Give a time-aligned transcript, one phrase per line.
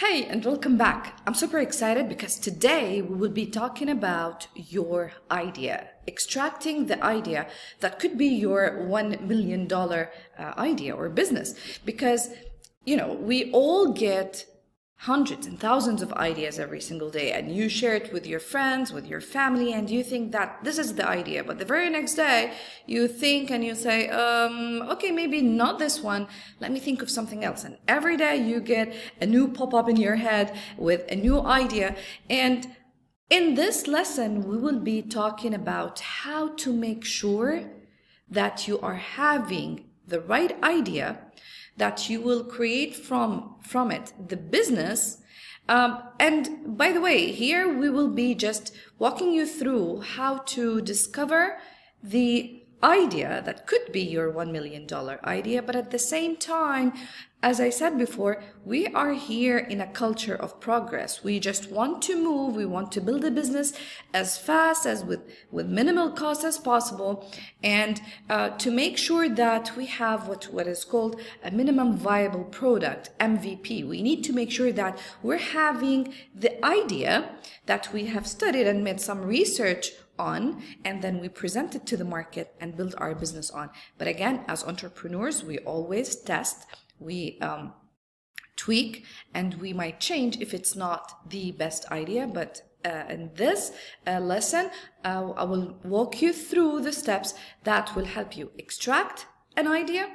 [0.00, 1.20] Hey, and welcome back.
[1.26, 7.46] I'm super excited because today we will be talking about your idea, extracting the idea
[7.80, 10.06] that could be your $1 million uh,
[10.56, 11.54] idea or business.
[11.84, 12.30] Because,
[12.86, 14.46] you know, we all get
[15.04, 18.92] hundreds and thousands of ideas every single day and you share it with your friends
[18.92, 21.42] with your family and you think that this is the idea.
[21.42, 22.52] But the very next day
[22.84, 26.28] you think and you say um, okay maybe not this one.
[26.60, 27.64] Let me think of something else.
[27.64, 31.96] And every day you get a new pop-up in your head with a new idea.
[32.28, 32.68] And
[33.30, 37.64] in this lesson we will be talking about how to make sure
[38.28, 41.20] that you are having the right idea
[41.80, 45.18] that you will create from from it the business.
[45.68, 50.80] Um, and by the way here we will be just walking you through how to
[50.82, 51.58] discover
[52.02, 54.86] the idea that could be your $1 million
[55.24, 56.92] idea, but at the same time,
[57.42, 61.24] as I said before, we are here in a culture of progress.
[61.24, 62.54] We just want to move.
[62.54, 63.72] We want to build a business
[64.12, 67.32] as fast as with, with minimal cost as possible.
[67.62, 72.44] And uh, to make sure that we have what, what is called a minimum viable
[72.44, 77.30] product, MVP, we need to make sure that we're having the idea
[77.64, 81.96] that we have studied and made some research on and then we present it to
[81.96, 83.70] the market and build our business on.
[83.98, 86.66] But again as entrepreneurs we always test
[86.98, 87.72] we um,
[88.56, 89.04] tweak
[89.34, 92.26] and we might change if it's not the best idea.
[92.26, 93.72] But uh, in this
[94.06, 94.70] uh, lesson
[95.04, 97.34] uh, i will walk you through the steps
[97.64, 100.08] that will help you extract an idea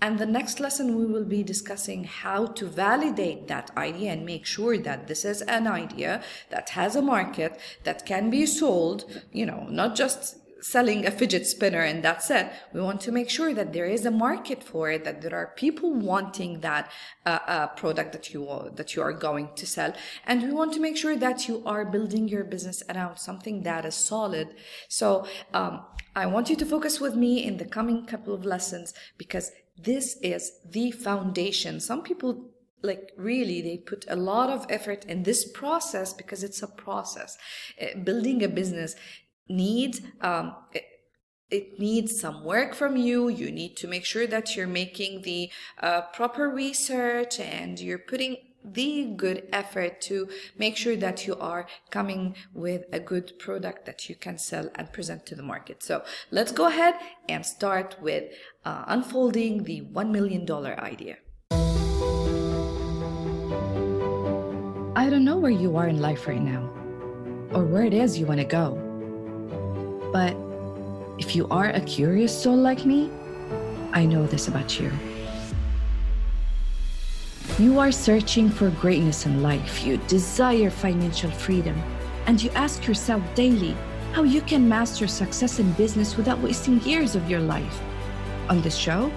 [0.00, 4.46] and the next lesson, we will be discussing how to validate that idea and make
[4.46, 9.44] sure that this is an idea that has a market that can be sold, you
[9.44, 12.50] know, not just selling a fidget spinner and that's it.
[12.72, 15.52] We want to make sure that there is a market for it, that there are
[15.56, 16.90] people wanting that
[17.26, 19.94] uh, uh, product that you that you are going to sell,
[20.26, 23.84] and we want to make sure that you are building your business around something that
[23.84, 24.54] is solid.
[24.88, 25.84] So um,
[26.14, 30.16] I want you to focus with me in the coming couple of lessons because this
[30.22, 31.80] is the foundation.
[31.80, 32.50] Some people
[32.82, 37.36] like really they put a lot of effort in this process because it's a process
[37.80, 38.96] uh, building a business
[39.48, 40.54] needs um,
[41.50, 45.50] it, needs some work from you you need to make sure that you're making the
[45.82, 50.28] uh, proper research and you're putting the good effort to
[50.58, 54.92] make sure that you are coming with a good product that you can sell and
[54.92, 55.82] present to the market.
[55.82, 56.94] So let's go ahead
[57.28, 58.32] and start with
[58.64, 61.16] uh, unfolding the $1 million idea.
[64.96, 66.68] I don't know where you are in life right now
[67.52, 68.76] or where it is you want to go.
[70.12, 70.36] But
[71.18, 73.10] if you are a curious soul like me,
[73.92, 74.90] I know this about you.
[77.60, 81.78] You are searching for greatness in life, you desire financial freedom,
[82.24, 83.76] and you ask yourself daily
[84.12, 87.82] how you can master success in business without wasting years of your life.
[88.48, 89.12] On this show,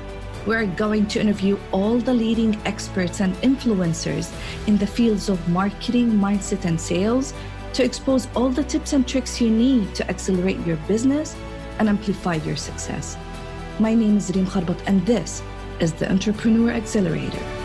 [0.46, 4.30] we're going to interview all the leading experts and influencers
[4.68, 7.34] in the fields of marketing, mindset, and sales
[7.72, 11.34] to expose all the tips and tricks you need to accelerate your business
[11.80, 13.16] and amplify your success.
[13.80, 15.42] My name is Reem Kharbat, and this
[15.80, 17.62] is the Entrepreneur Accelerator.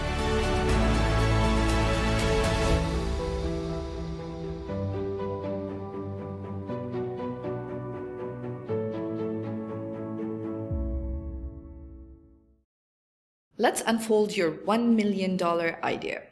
[13.59, 15.41] Let's unfold your $1 million
[15.83, 16.23] idea.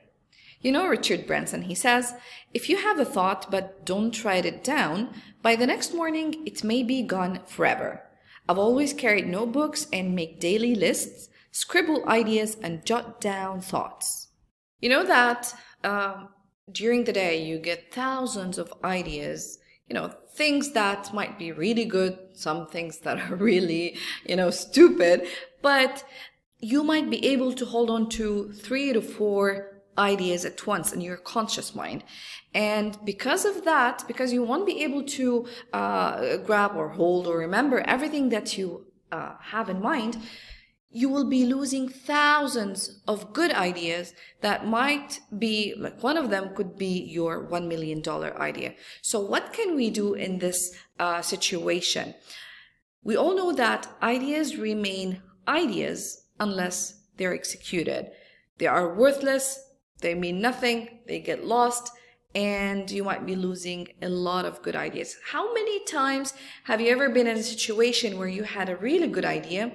[0.61, 2.15] You know Richard Branson, he says,
[2.55, 6.65] if you have a thought but don't write it down, by the next morning it
[6.65, 8.03] may be gone forever.
[8.49, 14.29] I've always carried notebooks and make daily lists, scribble ideas, and jot down thoughts.
[14.81, 16.27] You know that uh,
[16.71, 19.59] during the day you get thousands of ideas,
[19.89, 24.51] you know, things that might be really good, some things that are really, you know,
[24.51, 25.27] stupid,
[25.61, 26.05] but
[26.61, 31.00] you might be able to hold on to three to four ideas at once in
[31.00, 32.04] your conscious mind.
[32.54, 37.39] And because of that, because you won't be able to uh, grab or hold or
[37.39, 40.19] remember everything that you uh, have in mind,
[40.91, 46.54] you will be losing thousands of good ideas that might be like one of them
[46.54, 48.03] could be your $1 million
[48.39, 48.75] idea.
[49.03, 52.15] So what can we do in this uh, situation?
[53.03, 58.10] We all know that ideas remain ideas unless they're executed.
[58.59, 61.91] They are worthless, they mean nothing, they get lost,
[62.34, 65.16] and you might be losing a lot of good ideas.
[65.33, 66.34] How many times
[66.65, 69.72] have you ever been in a situation where you had a really good idea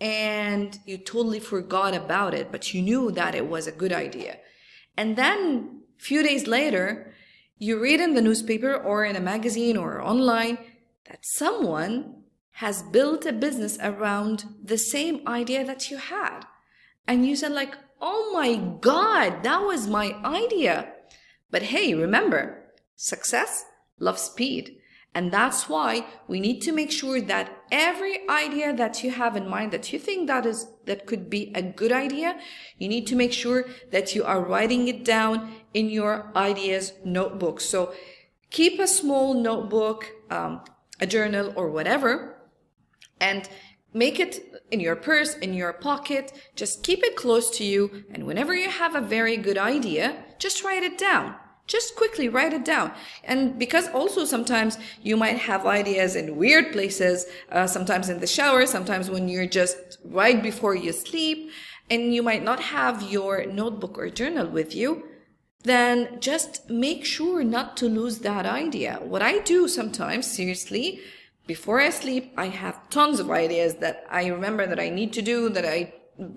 [0.00, 4.38] and you totally forgot about it, but you knew that it was a good idea?
[4.96, 7.12] And then a few days later,
[7.58, 10.56] you read in the newspaper or in a magazine or online
[11.06, 12.19] that someone
[12.52, 16.40] has built a business around the same idea that you had.
[17.06, 20.92] And you said like, oh my God, that was my idea.
[21.50, 23.64] But hey, remember, success
[23.98, 24.76] loves speed.
[25.12, 29.48] And that's why we need to make sure that every idea that you have in
[29.48, 32.38] mind that you think that is, that could be a good idea,
[32.78, 37.60] you need to make sure that you are writing it down in your ideas notebook.
[37.60, 37.92] So
[38.50, 40.62] keep a small notebook, um,
[41.00, 42.36] a journal or whatever,
[43.20, 43.48] and
[43.92, 46.32] make it in your purse, in your pocket.
[46.54, 48.04] Just keep it close to you.
[48.10, 51.34] And whenever you have a very good idea, just write it down.
[51.66, 52.92] Just quickly write it down.
[53.22, 58.26] And because also sometimes you might have ideas in weird places, uh, sometimes in the
[58.26, 61.50] shower, sometimes when you're just right before you sleep,
[61.88, 65.04] and you might not have your notebook or journal with you,
[65.64, 68.98] then just make sure not to lose that idea.
[69.02, 71.00] What I do sometimes, seriously,
[71.54, 75.22] before I sleep, I have tons of ideas that I remember that I need to
[75.32, 75.78] do, that I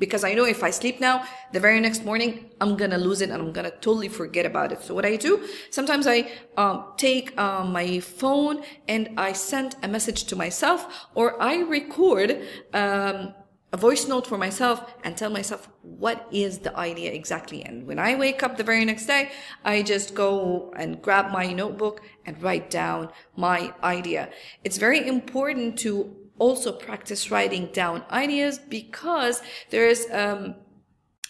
[0.04, 1.15] because I know if I sleep now,
[1.56, 2.31] the very next morning,
[2.62, 4.80] I'm gonna lose it and I'm gonna totally forget about it.
[4.81, 5.31] So what I do,
[5.77, 6.18] sometimes I
[6.62, 10.80] um, take uh, my phone and I send a message to myself
[11.19, 12.30] or I record
[12.74, 13.33] um,
[13.74, 17.64] a voice note for myself and tell myself what is the idea exactly.
[17.64, 19.31] And when I wake up the very next day,
[19.66, 24.30] I just go and grab my notebook and write down my idea.
[24.64, 29.42] It's very important to also practice writing down ideas because
[29.72, 30.56] there is um,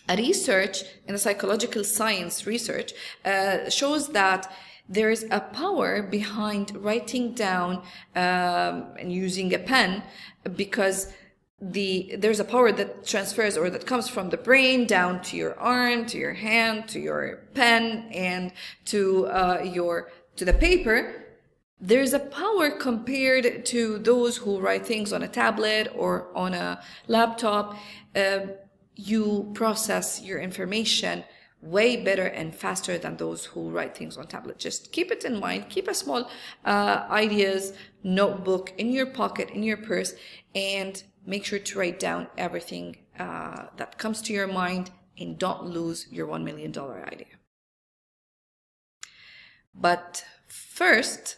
[0.10, 2.92] a research in the psychological science research
[3.24, 4.51] uh, shows that
[4.90, 7.78] there is a power behind writing down
[8.18, 10.04] um, and using a pen
[10.57, 11.07] because
[11.71, 15.57] the there's a power that transfers or that comes from the brain down to your
[15.60, 18.51] arm to your hand to your pen and
[18.86, 21.24] to uh, your to the paper
[21.83, 26.81] there's a power compared to those who write things on a tablet or on a
[27.07, 27.75] laptop.
[28.16, 28.39] Uh,
[28.95, 31.25] you process your information
[31.62, 34.57] way better and faster than those who write things on tablet.
[34.59, 35.68] Just keep it in mind.
[35.68, 36.30] Keep a small
[36.63, 37.74] uh, ideas
[38.04, 40.14] notebook in your pocket, in your purse,
[40.54, 45.66] and make sure to write down everything uh, that comes to your mind and don't
[45.66, 47.28] lose your $1 million idea.
[49.74, 51.38] But first,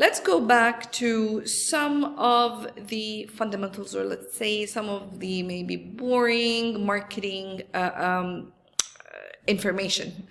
[0.00, 5.76] Let's go back to some of the fundamentals, or let's say some of the maybe
[5.76, 8.52] boring marketing uh, um,
[9.46, 10.26] information.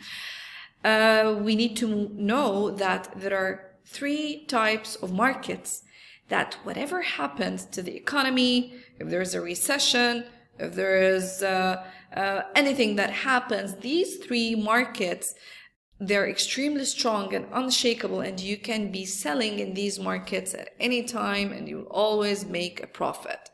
[0.84, 5.84] Uh, we need to know that there are three types of markets
[6.30, 10.26] that whatever happens to the economy, if there's a recession,
[10.58, 11.84] if there is uh,
[12.16, 15.34] uh anything that happens, these three markets
[16.00, 21.04] they're extremely strong and unshakable and you can be selling in these markets at any
[21.04, 23.50] time and you'll always make a profit.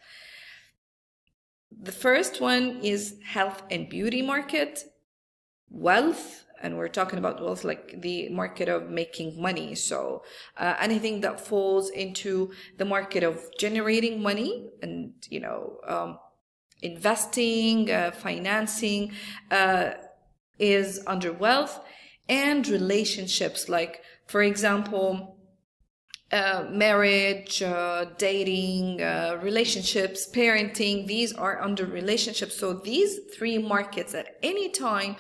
[1.72, 4.84] The first one is health and beauty market,
[5.70, 9.76] wealth, and we're talking about wealth like the market of making money.
[9.76, 10.24] So
[10.58, 16.20] uh, anything that falls into the market of generating money and, you know, um,
[16.82, 19.12] investing, uh, financing,
[19.52, 19.92] uh,
[20.60, 21.82] is under wealth
[22.30, 25.38] and relationships like for example
[26.32, 34.14] uh, marriage uh, dating uh, relationships parenting these are under relationships so these three markets
[34.16, 35.16] at any time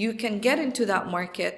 [0.00, 1.52] you can get into that market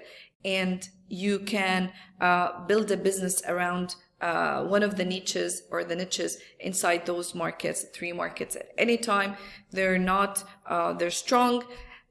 [0.45, 5.97] and you can uh, build a business around uh, one of the niches or the
[5.97, 9.37] niches inside those markets three markets at any time
[9.77, 10.33] they're not
[10.73, 11.63] uh, they're strong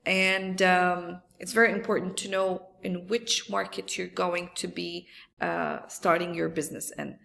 [0.05, 5.07] and um, it's very important to know in which market you're going to be
[5.39, 7.17] uh, starting your business in.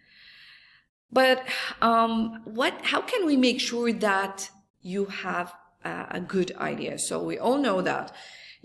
[1.12, 1.46] But
[1.80, 2.74] um, what?
[2.82, 4.50] How can we make sure that
[4.82, 6.98] you have a, a good idea?
[6.98, 8.12] So we all know that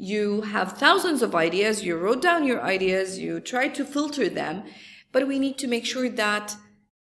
[0.01, 1.83] you have thousands of ideas.
[1.83, 3.19] You wrote down your ideas.
[3.19, 4.63] You try to filter them,
[5.11, 6.55] but we need to make sure that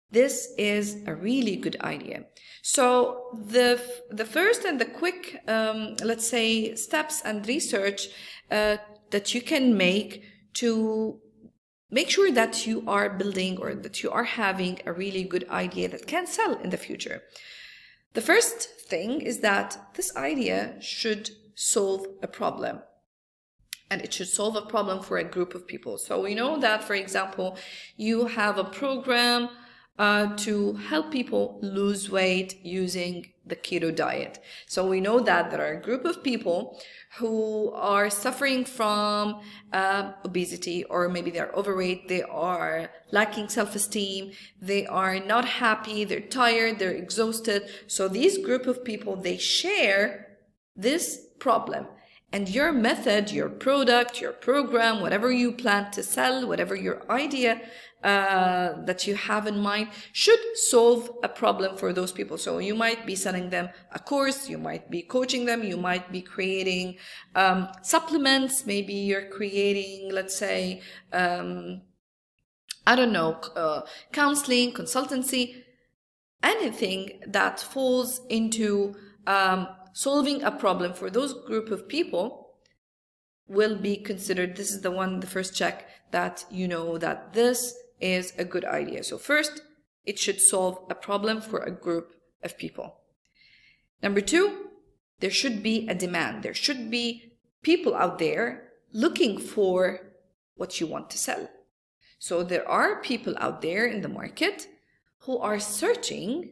[0.10, 2.26] this is a really good idea.
[2.64, 8.08] So the the first and the quick, um, let's say, steps and research
[8.50, 8.78] uh,
[9.12, 10.24] that you can make
[10.56, 11.20] to
[11.92, 15.88] make sure that you are building or that you are having a really good idea
[15.90, 17.22] that can sell in the future.
[18.14, 18.58] The first
[18.90, 22.82] thing is that this idea should solve a problem
[23.90, 25.98] and it should solve a problem for a group of people.
[25.98, 27.58] So we know that, for example,
[27.96, 29.50] you have a program
[29.98, 34.40] uh, to help people lose weight using the keto diet.
[34.68, 36.80] So we know that there are a group of people
[37.18, 39.42] who are suffering from
[39.74, 46.20] uh, obesity or maybe they're overweight, they are lacking self-esteem, they are not happy, they're
[46.20, 47.70] tired, they're exhausted.
[47.88, 50.38] So these group of people, they share
[50.76, 51.88] this problem.
[52.34, 57.62] And your method, your product, your program, whatever you plan to sell, whatever your idea
[58.04, 62.38] uh, that you have in mind should solve a problem for those people.
[62.38, 66.12] So you might be selling them a course, you might be coaching them, you might
[66.12, 66.98] be creating
[67.34, 70.82] um, supplements, maybe you're creating, let's say,
[71.14, 71.82] um,
[72.86, 73.82] I don't know, uh,
[74.12, 75.64] counseling, consultancy,
[76.44, 79.68] anything that falls into um,
[79.98, 82.54] solving a problem for those group of people
[83.48, 87.76] will be considered this is the one the first check that you know that this
[88.00, 89.04] is a good idea.
[89.04, 89.64] So first,
[90.06, 92.14] it should solve a problem for a group
[92.44, 92.98] of people.
[94.04, 94.68] Number two,
[95.20, 96.44] there should be a demand.
[96.44, 100.12] There should be people out there looking for
[100.58, 101.50] what you want to sell.
[102.20, 104.68] So there are people out there in the market
[105.22, 106.52] who are searching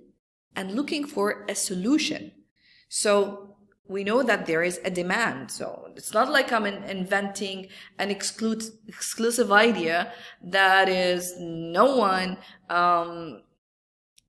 [0.56, 2.32] and looking for a solution.
[2.88, 3.56] So
[3.88, 5.51] we know that there is a demand.
[5.51, 7.68] So it's not like I'm in inventing
[8.00, 10.12] an exclu- exclusive idea
[10.44, 12.38] that is no one
[12.70, 13.42] um,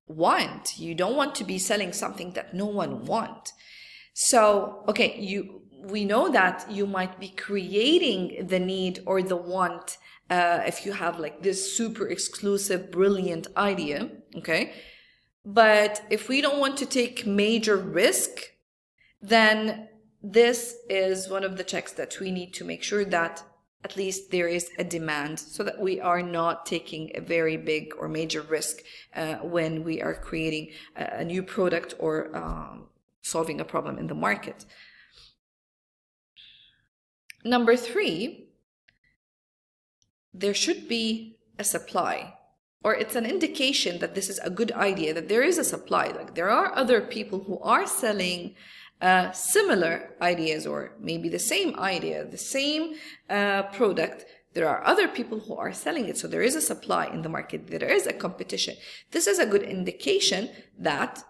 [0.07, 0.79] want.
[0.79, 3.53] You don't want to be selling something that no one want.
[4.13, 9.99] So okay, you we know that you might be creating the need or the want
[10.29, 14.11] uh, if you have like this super exclusive, brilliant idea.
[14.37, 14.73] Okay,
[15.47, 18.31] but if we don't want to take major risk
[19.23, 19.89] then
[20.23, 23.45] this is one of the checks that we need to make sure that
[23.85, 27.95] at least there is a demand so that we are not taking a very big
[28.01, 28.79] or major risk
[29.15, 32.89] uh, when we are creating a, new product or um,
[33.23, 34.65] solving a problem in the market.
[37.45, 38.49] Number three,
[40.35, 42.36] there should be a supply
[42.87, 46.07] or it's an indication that this is a good idea that there is a supply
[46.19, 48.55] like there are other people who are selling
[49.01, 52.95] uh, similar ideas or maybe the same idea, the same
[53.29, 54.25] uh, product,
[54.55, 56.17] there are other people who are selling it.
[56.17, 57.67] So there is a supply in the market.
[57.67, 58.75] There is a competition.
[59.11, 61.23] This is a good indication that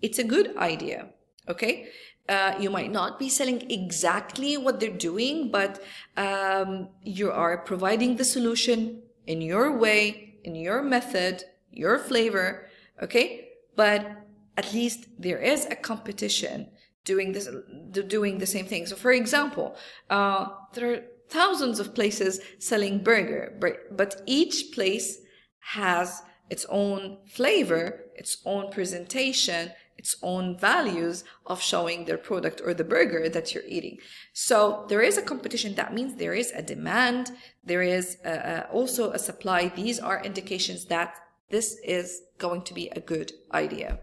[0.00, 1.10] it's a good idea.
[1.48, 1.86] Okay.
[2.28, 5.82] Uh, you might not be selling exactly what they're doing, but
[6.16, 12.68] um, you are providing the solution in your way, in your method, your flavor.
[13.02, 13.48] Okay.
[13.74, 14.22] But
[14.56, 16.68] at least there is a competition
[17.04, 17.48] doing this
[17.90, 19.76] doing the same thing so for example
[20.10, 23.56] uh, there are thousands of places selling burger
[23.90, 25.18] but each place
[25.60, 32.74] has its own flavor its own presentation its own values of showing their product or
[32.74, 33.98] the burger that you're eating.
[34.32, 35.74] So there is a competition.
[35.74, 37.32] That means there is a demand.
[37.64, 39.68] There is a, a, also a supply.
[39.68, 41.14] These are indications that
[41.50, 44.00] this is going to be a good idea.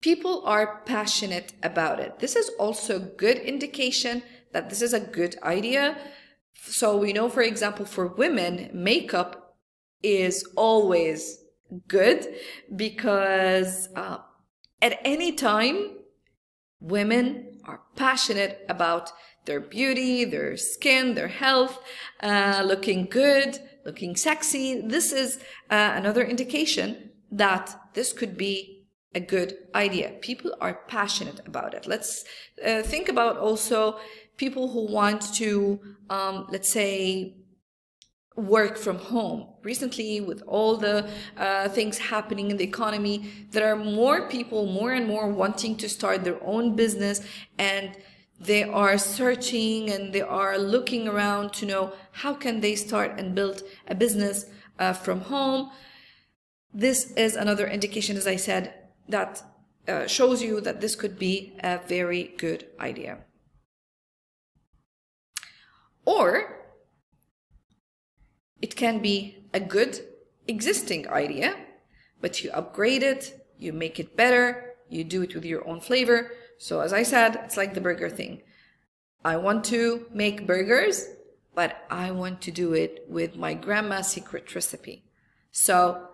[0.00, 2.18] People are passionate about it.
[2.18, 4.22] This is also a good indication
[4.52, 5.98] that this is a good idea.
[6.54, 9.56] So we know, for example, for women, makeup
[10.02, 11.43] is always
[11.88, 12.34] good
[12.74, 14.18] because uh,
[14.82, 15.98] at any time,
[16.80, 19.12] women are passionate about
[19.46, 21.78] their beauty, their skin, their health,
[22.22, 24.80] uh, looking good, looking sexy.
[24.80, 25.38] This is
[25.70, 30.10] uh, another indication that this could be a good idea.
[30.20, 31.86] People are passionate about it.
[31.86, 32.24] Let's
[32.64, 33.98] uh, think about also
[34.36, 37.36] people who want to, um, let's say,
[38.36, 39.46] work from home.
[39.62, 44.92] Recently, with all the uh, things happening in the economy, there are more people, more
[44.92, 47.24] and more wanting to start their own business
[47.58, 47.96] and
[48.40, 53.34] they are searching and they are looking around to know how can they start and
[53.34, 54.46] build a business
[54.78, 55.70] uh, from home.
[56.72, 58.74] This is another indication, as I said,
[59.08, 59.42] that
[59.86, 63.18] uh, shows you that this could be a very good idea.
[66.04, 66.63] Or
[68.64, 69.16] it can be
[69.52, 69.92] a good
[70.48, 71.54] existing idea,
[72.22, 73.22] but you upgrade it,
[73.58, 74.46] you make it better,
[74.88, 76.30] you do it with your own flavor.
[76.56, 78.40] So as I said, it's like the burger thing.
[79.22, 80.96] I want to make burgers,
[81.54, 85.04] but I want to do it with my grandma's secret recipe.
[85.50, 86.08] So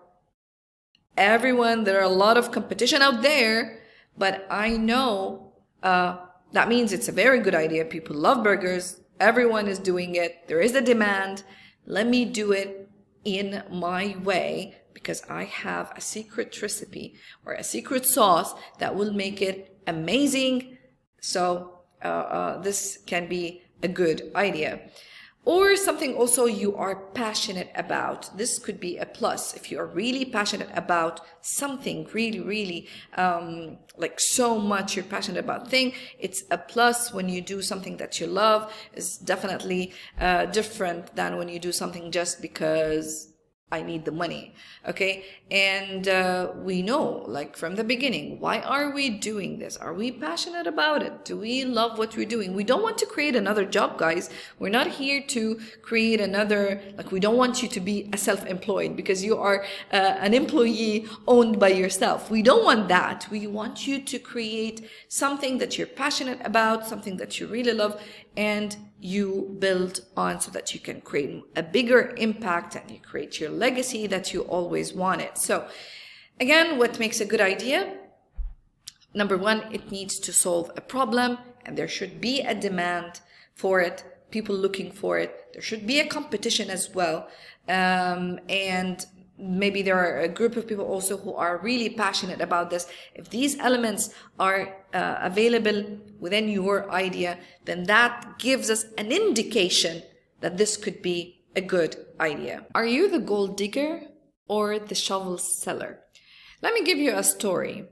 [1.15, 3.79] everyone, there are a lot of competition out there,
[4.17, 5.53] but I know
[5.83, 6.17] uh,
[6.51, 7.85] that means it's a very good idea.
[7.85, 8.99] People love burgers.
[9.21, 10.49] Everyone is doing it.
[10.49, 11.43] There is a demand.
[11.85, 12.89] Let me do it
[13.23, 19.13] in my way because I have a secret recipe or a secret sauce that will
[19.13, 20.77] make it amazing.
[21.21, 24.79] So uh, uh, this can be a good idea
[25.43, 28.37] or something also you are passionate about.
[28.37, 33.77] This could be a plus if you are really passionate about something, really, really, um,
[33.97, 35.93] like so much you're passionate about thing.
[36.19, 38.71] It's a plus when you do something that you love.
[38.93, 43.30] Is definitely uh, different than when you do something just because
[43.71, 44.53] I need the money.
[44.87, 45.23] Okay.
[45.49, 49.77] And uh, we know, like from the beginning, why are we doing this?
[49.77, 51.23] Are we passionate about it?
[51.23, 52.53] Do we love what we're doing?
[52.53, 54.29] We don't want to create another job, guys.
[54.59, 58.45] We're not here to create another, like, we don't want you to be a self
[58.45, 59.63] employed because you are
[59.93, 62.29] uh, an employee owned by yourself.
[62.29, 63.27] We don't want that.
[63.31, 68.01] We want you to create something that you're passionate about, something that you really love,
[68.37, 73.39] and you build on so that you can create a bigger impact and you create
[73.39, 75.37] your legacy that you always wanted.
[75.37, 75.67] So
[76.39, 77.97] again, what makes a good idea?
[79.13, 83.21] Number one, it needs to solve a problem and there should be a demand
[83.53, 85.49] for it, people looking for it.
[85.53, 87.27] There should be a competition as well.
[87.67, 89.05] Um, and
[89.41, 92.87] maybe there are a group of people also who are really passionate about this.
[93.15, 100.03] If these elements are uh, available within your idea, then that gives us an indication
[100.41, 102.65] that this could be a good idea.
[102.75, 104.01] Are you the gold digger
[104.47, 105.99] or the shovel seller?
[106.61, 107.85] Let me give you a story.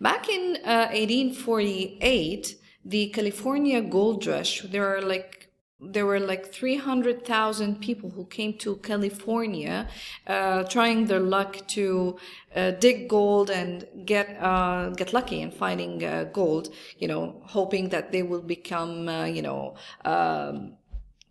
[0.00, 5.43] Back in uh, 1848, the California gold rush, there are like
[5.92, 9.88] there were like 300,000 people who came to California
[10.26, 12.16] uh, trying their luck to
[12.54, 17.88] uh, dig gold and get uh, get lucky in finding uh, gold, you know, hoping
[17.90, 19.74] that they will become, uh, you know,
[20.04, 20.74] um,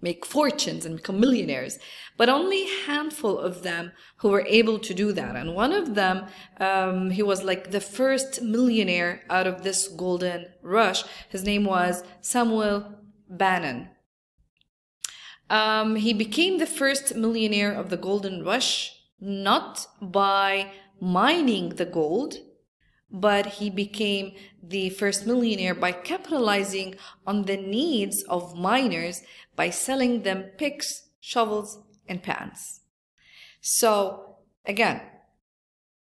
[0.02, 1.80] make fortunes and become millionaires.
[2.18, 5.36] But only a handful of them who were able to do that.
[5.36, 6.28] And one of them,
[6.60, 11.04] um, he was like the first millionaire out of this golden rush.
[11.30, 13.90] His name was Samuel Brannan.
[15.50, 22.38] Um, he became the first millionaire of the golden rush, not by mining the gold,
[23.12, 26.96] but he became the first millionaire by capitalizing
[27.28, 29.22] on the needs of miners
[29.56, 32.82] by selling them picks, shovels, and pans.
[33.62, 35.02] So again,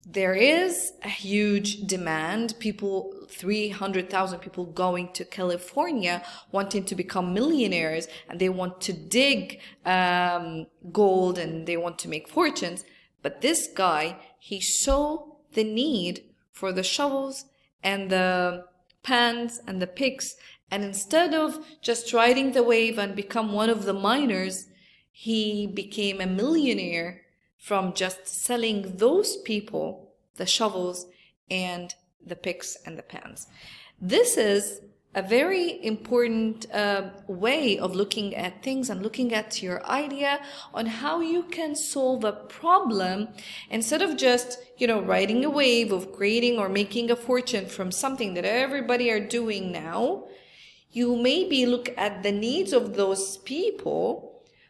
[0.05, 2.55] there is a huge demand.
[2.59, 9.59] People, 300,000 people going to California wanting to become millionaires and they want to dig
[9.85, 12.83] um, gold and they want to make fortunes.
[13.21, 17.45] But this guy, he saw the need for the shovels
[17.83, 18.65] and the
[19.03, 20.35] pans and the picks.
[20.71, 24.67] And instead of just riding the wave and become one of the miners,
[25.11, 27.23] he became a millionaire
[27.59, 31.05] from just selling those people the shovels
[31.51, 31.93] and
[32.25, 33.47] the picks and the pans.
[34.01, 34.81] This is
[35.15, 40.39] a very important uh, way of looking at things and looking at your idea
[40.73, 43.27] on how you can solve a problem
[43.71, 47.91] instead of just you know riding a wave of creating or making a fortune from
[47.91, 50.25] something that everybody are doing now
[50.91, 54.28] you maybe look at the needs of those people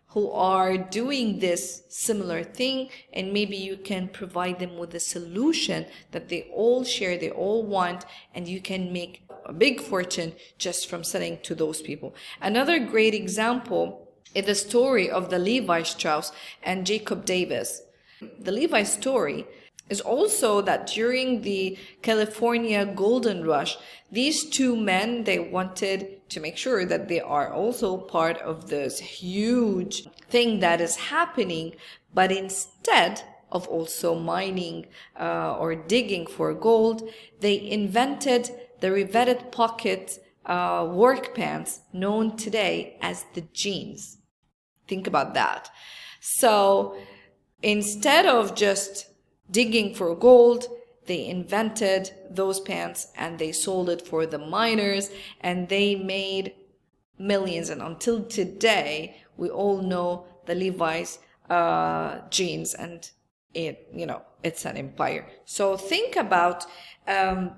[0.09, 5.85] who are doing this similar thing and maybe you can provide them with a solution
[6.11, 10.89] that they all share they all want and you can make a big fortune just
[10.89, 12.13] from selling to those people.
[12.41, 16.31] Another great example is the story of the levi strauss
[16.63, 17.81] and jacob davis.
[18.39, 19.47] The levi story
[19.89, 23.77] is also that during the California Golden Rush,
[24.11, 28.99] these two men, they wanted to make sure that they are also part of this
[28.99, 31.75] huge thing that is happening,
[32.13, 34.85] but instead of also mining
[35.19, 38.49] uh, or digging for gold, they invented
[38.79, 44.17] the riveted pocket uh, work pants known today as the jeans.
[44.87, 45.69] Think about that.
[46.21, 46.97] So
[47.61, 49.07] instead of just
[49.51, 50.67] digging for gold.
[51.05, 55.09] They invented those pants and they sold it for the miners
[55.41, 56.53] and they made
[57.17, 57.69] millions.
[57.69, 63.09] And until today, we all know the Levi's uh, jeans and
[63.53, 65.27] it, you know, it's an empire.
[65.45, 66.65] So think about
[67.07, 67.51] um,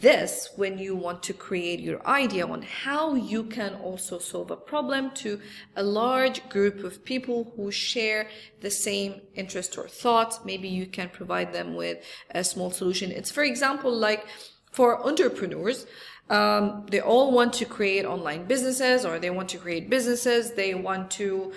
[0.00, 4.56] this when you want to create your idea on how you can also solve a
[4.56, 5.40] problem to
[5.76, 8.28] a large group of people who share
[8.60, 10.44] the same interest or thought.
[10.46, 11.98] Maybe you can provide them with
[12.30, 13.10] a small solution.
[13.10, 14.26] It's, for example, like
[14.72, 15.86] for entrepreneurs,
[16.30, 20.52] Um, they all want to create online businesses or they want to create businesses.
[20.52, 21.50] They want to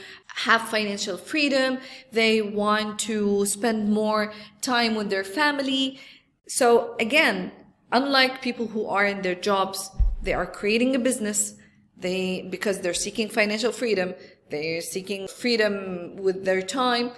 [0.45, 1.77] have financial freedom.
[2.11, 5.99] They want to spend more time with their family.
[6.47, 7.51] So again,
[7.93, 9.89] unlike people who are in their jobs,
[10.21, 11.55] they are creating a business.
[11.95, 14.13] They, because they're seeking financial freedom,
[14.49, 17.11] they're seeking freedom with their time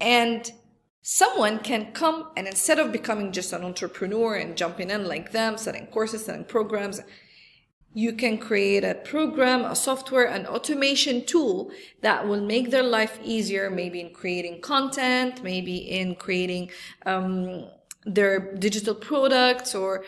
[0.00, 0.52] and
[1.02, 5.58] someone can come and instead of becoming just an entrepreneur and jumping in like them,
[5.58, 7.00] selling courses, selling programs,
[7.92, 13.18] you can create a program, a software, an automation tool that will make their life
[13.24, 16.70] easier, maybe in creating content, maybe in creating
[17.04, 17.64] um,
[18.04, 20.04] their digital products, or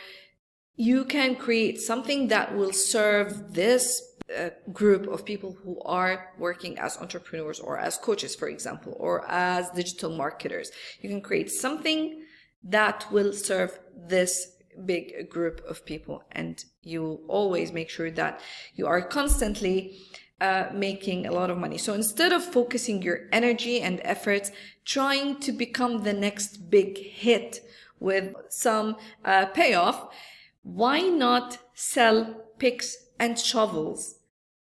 [0.76, 4.02] you can create something that will serve this
[4.34, 9.26] a group of people who are working as entrepreneurs or as coaches, for example, or
[9.28, 10.70] as digital marketers.
[11.00, 12.24] You can create something
[12.64, 16.22] that will serve this big group of people.
[16.32, 18.40] And you always make sure that
[18.74, 19.98] you are constantly
[20.40, 21.78] uh, making a lot of money.
[21.78, 24.50] So instead of focusing your energy and efforts
[24.84, 27.60] trying to become the next big hit
[28.02, 30.08] with some uh, payoff,
[30.62, 34.16] why not sell picks and shovels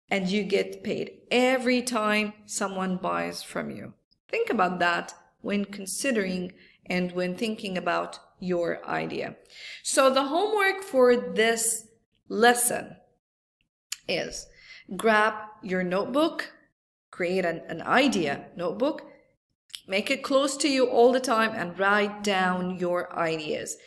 [0.09, 3.93] and you get paid every time someone buys from you.
[4.29, 6.53] Think about that when considering
[6.85, 9.35] and when thinking about your idea.
[9.81, 11.87] So the homework for this
[12.29, 12.97] lesson
[14.07, 14.47] is
[14.95, 16.51] grab your notebook,
[17.09, 19.12] create an, an idea notebook,
[19.87, 23.77] make it close to you all the time and write down your ideas.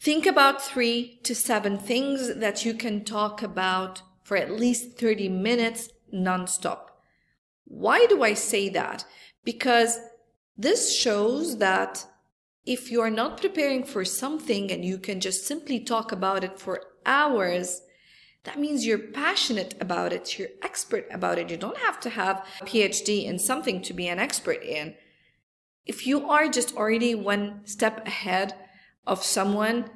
[0.00, 5.28] Think about three to seven things that you can talk about for at least 30
[5.28, 6.90] minutes nonstop.
[7.64, 9.04] Why do I say that?
[9.44, 9.98] Because
[10.56, 12.06] this shows that
[12.64, 16.58] if you are not preparing for something and you can just simply talk about it
[16.58, 17.80] for hours,
[18.44, 21.50] that means you're passionate about it, you're expert about it.
[21.50, 24.94] You don't have to have a PhD in something to be an expert in.
[25.88, 28.54] If you are just already one step ahead
[29.06, 29.90] of someone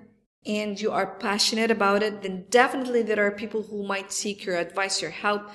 [0.46, 4.56] and you are passionate about it, then definitely there are people who might seek your
[4.56, 5.50] advice, your help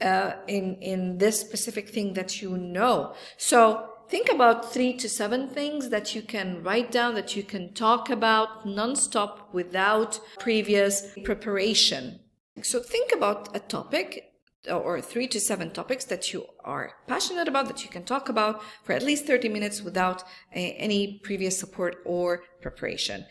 [0.00, 3.14] uh, in in this specific thing that you know.
[3.36, 7.72] So think about three to seven things that you can write down, that you can
[7.72, 12.20] talk about nonstop without previous preparation.
[12.62, 14.31] So think about a topic
[14.70, 18.62] or three to seven topics that you are passionate about that you can talk about
[18.84, 20.22] for at least 30 minutes without
[20.54, 23.26] a, any previous support or preparation.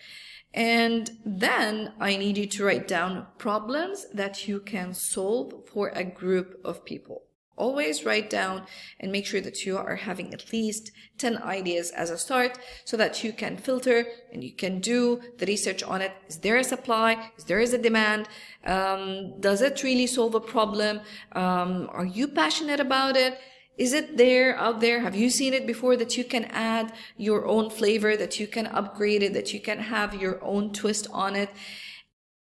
[0.53, 6.03] And then I need you to write down problems that you can solve for a
[6.03, 7.23] group of people.
[7.61, 8.63] Always write down
[8.99, 12.97] and make sure that you are having at least 10 ideas as a start so
[12.97, 16.11] that you can filter and you can do the research on it.
[16.27, 17.29] Is there a supply?
[17.37, 18.27] Is there is a demand?
[18.65, 21.01] Um, does it really solve a problem?
[21.33, 23.37] Um, are you passionate about it?
[23.77, 25.01] Is it there out there?
[25.01, 28.65] Have you seen it before that you can add your own flavor, that you can
[28.65, 31.51] upgrade it, that you can have your own twist on it?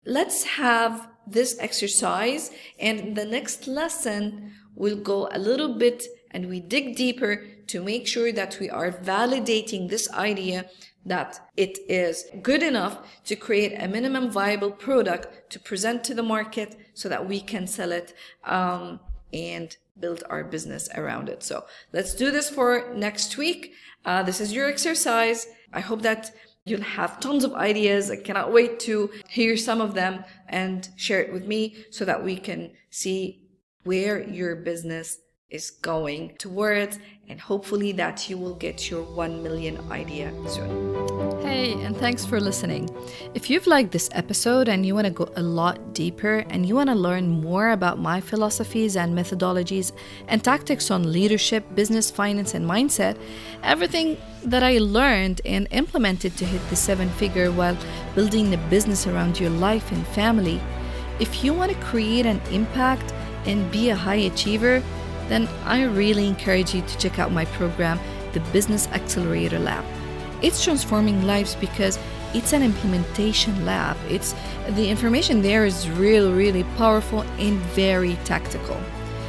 [0.04, 6.60] Let's have this exercise and the next lesson will go a little bit and we
[6.60, 10.66] dig deeper to make sure that we are validating this idea
[11.04, 16.22] that it is good enough to create a minimum viable product to present to the
[16.22, 19.00] market so that we can sell it um,
[19.32, 21.42] and build our business around it.
[21.42, 23.72] So let's do this for next week.
[24.04, 25.46] Uh, this is your exercise.
[25.72, 26.32] I hope that
[26.64, 28.10] you'll have tons of ideas.
[28.10, 32.22] I cannot wait to hear some of them and share it with me so that
[32.22, 33.45] we can see
[33.86, 35.18] where your business
[35.48, 41.40] is going towards and hopefully that you will get your 1 million idea soon.
[41.40, 42.90] Hey, and thanks for listening.
[43.34, 46.74] If you've liked this episode and you want to go a lot deeper and you
[46.74, 49.92] want to learn more about my philosophies and methodologies
[50.26, 53.16] and tactics on leadership, business, finance, and mindset,
[53.62, 57.78] everything that I learned and implemented to hit the seven figure while
[58.16, 60.60] building the business around your life and family,
[61.20, 63.12] if you want to create an impact
[63.46, 64.82] and be a high achiever,
[65.28, 67.98] then I really encourage you to check out my program,
[68.32, 69.84] the Business Accelerator Lab.
[70.42, 71.98] It's transforming lives because
[72.34, 73.96] it's an implementation lab.
[74.08, 74.34] It's
[74.70, 78.78] the information there is really, really powerful and very tactical.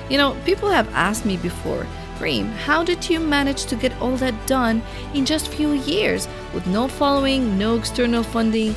[0.09, 1.87] You know, people have asked me before,
[2.19, 4.81] Reem, how did you manage to get all that done
[5.13, 8.75] in just few years with no following, no external funding?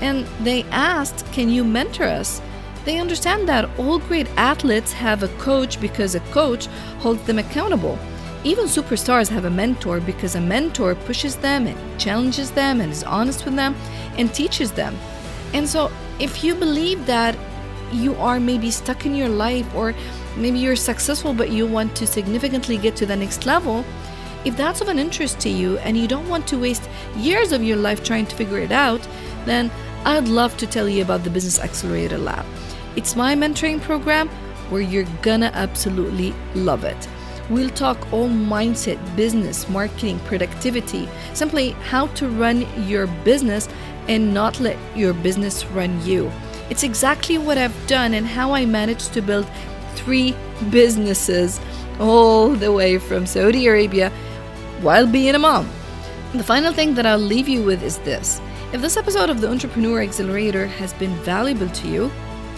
[0.00, 2.42] And they asked, can you mentor us?
[2.84, 6.66] They understand that all great athletes have a coach because a coach
[6.98, 7.98] holds them accountable.
[8.44, 13.02] Even superstars have a mentor because a mentor pushes them and challenges them and is
[13.02, 13.74] honest with them
[14.18, 14.94] and teaches them.
[15.54, 17.36] And so if you believe that
[17.90, 19.94] you are maybe stuck in your life or
[20.36, 23.82] maybe you're successful but you want to significantly get to the next level,
[24.44, 27.62] if that's of an interest to you and you don't want to waste years of
[27.62, 29.00] your life trying to figure it out,
[29.46, 29.70] then
[30.04, 32.44] I'd love to tell you about the Business Accelerator Lab.
[32.96, 34.28] It's my mentoring program
[34.70, 37.08] where you're gonna absolutely love it.
[37.50, 43.68] We'll talk all mindset, business, marketing, productivity, simply how to run your business
[44.08, 46.30] and not let your business run you.
[46.70, 49.46] It's exactly what I've done and how I managed to build
[49.94, 50.34] three
[50.70, 51.60] businesses
[52.00, 54.10] all the way from Saudi Arabia
[54.80, 55.68] while being a mom.
[56.32, 58.40] The final thing that I'll leave you with is this.
[58.72, 62.10] If this episode of the Entrepreneur Accelerator has been valuable to you,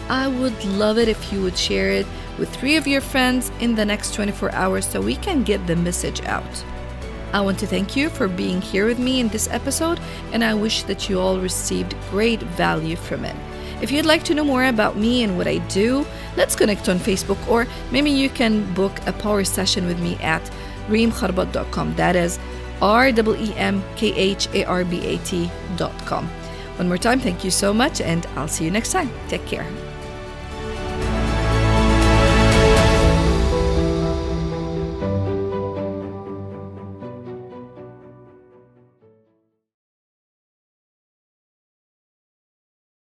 [0.08, 2.06] I would love it if you would share it
[2.38, 5.76] with three of your friends in the next 24 hours so we can get the
[5.76, 6.64] message out.
[7.32, 10.00] I want to thank you for being here with me in this episode,
[10.32, 13.36] and I wish that you all received great value from it.
[13.82, 16.98] If you'd like to know more about me and what I do, let's connect on
[16.98, 20.42] Facebook, or maybe you can book a power session with me at
[20.88, 21.94] reemkharbat.com.
[21.96, 22.38] That is
[22.80, 26.26] R E E M K H A R B A T.com.
[26.76, 29.10] One more time, thank you so much, and I'll see you next time.
[29.28, 29.66] Take care.